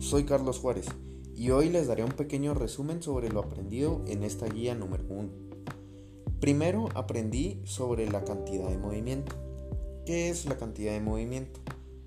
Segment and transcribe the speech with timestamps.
[0.00, 0.86] soy Carlos Juárez
[1.34, 5.28] y hoy les daré un pequeño resumen sobre lo aprendido en esta guía número 1.
[6.40, 9.34] Primero aprendí sobre la cantidad de movimiento.
[10.06, 11.60] ¿Qué es la cantidad de movimiento?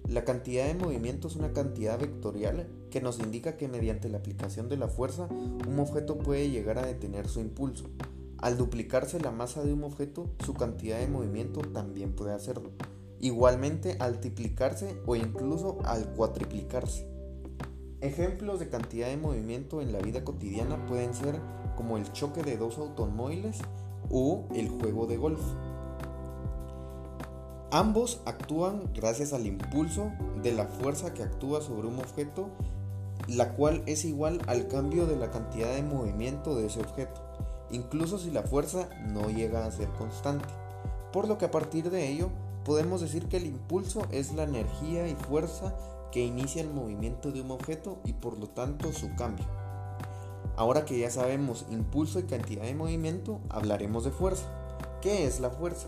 [0.08, 4.70] La cantidad de movimiento es una cantidad vectorial que nos indica que mediante la aplicación
[4.70, 7.90] de la fuerza un objeto puede llegar a detener su impulso.
[8.38, 12.72] Al duplicarse la masa de un objeto, su cantidad de movimiento también puede hacerlo.
[13.20, 17.11] Igualmente al triplicarse o incluso al cuatriplicarse.
[18.02, 21.40] Ejemplos de cantidad de movimiento en la vida cotidiana pueden ser
[21.78, 23.60] como el choque de dos automóviles
[24.10, 25.40] o el juego de golf.
[27.70, 32.50] Ambos actúan gracias al impulso de la fuerza que actúa sobre un objeto,
[33.28, 37.22] la cual es igual al cambio de la cantidad de movimiento de ese objeto,
[37.70, 40.50] incluso si la fuerza no llega a ser constante.
[41.14, 42.30] Por lo que a partir de ello
[42.66, 45.76] podemos decir que el impulso es la energía y fuerza
[46.12, 49.46] que inicia el movimiento de un objeto y por lo tanto su cambio.
[50.56, 54.46] Ahora que ya sabemos impulso y cantidad de movimiento, hablaremos de fuerza.
[55.02, 55.88] ¿Qué es la fuerza?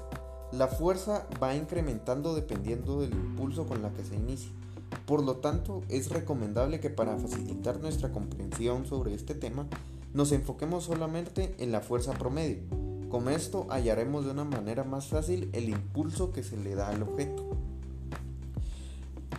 [0.51, 4.51] La fuerza va incrementando dependiendo del impulso con la que se inicia.
[5.05, 9.67] Por lo tanto, es recomendable que para facilitar nuestra comprensión sobre este tema,
[10.13, 12.59] nos enfoquemos solamente en la fuerza promedio.
[13.09, 17.03] Con esto hallaremos de una manera más fácil el impulso que se le da al
[17.03, 17.57] objeto.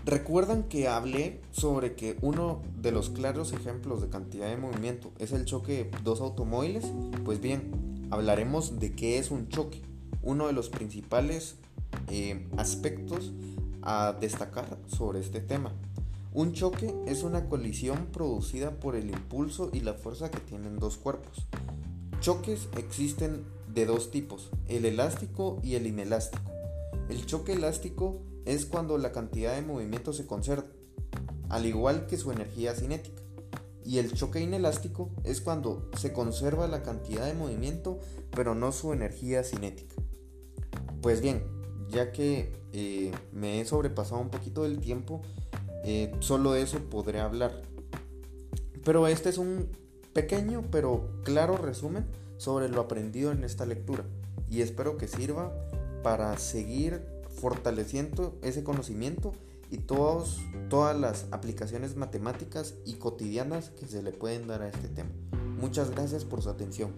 [0.07, 5.33] ¿Recuerdan que hablé sobre que uno de los claros ejemplos de cantidad de movimiento es
[5.33, 6.85] el choque de dos automóviles?
[7.25, 9.81] Pues bien, hablaremos de qué es un choque,
[10.23, 11.57] uno de los principales
[12.09, 13.33] eh, aspectos
[13.81, 15.73] a destacar sobre este tema.
[16.35, 20.99] Un choque es una colisión producida por el impulso y la fuerza que tienen dos
[20.99, 21.47] cuerpos.
[22.21, 26.51] Choques existen de dos tipos, el elástico y el inelástico.
[27.09, 30.67] El choque elástico es cuando la cantidad de movimiento se conserva,
[31.49, 33.23] al igual que su energía cinética.
[33.85, 37.99] Y el choque inelástico es cuando se conserva la cantidad de movimiento,
[38.31, 39.95] pero no su energía cinética.
[41.03, 41.45] Pues bien,
[41.91, 45.21] ya que eh, me he sobrepasado un poquito del tiempo,
[45.85, 47.63] eh, solo eso podré hablar.
[48.85, 49.69] Pero este es un
[50.15, 52.07] pequeño pero claro resumen
[52.39, 54.05] sobre lo aprendido en esta lectura
[54.49, 55.53] y espero que sirva
[56.03, 57.03] para seguir
[57.35, 59.33] fortaleciendo ese conocimiento
[59.71, 64.89] y todos, todas las aplicaciones matemáticas y cotidianas que se le pueden dar a este
[64.89, 65.11] tema.
[65.59, 66.93] Muchas gracias por su atención.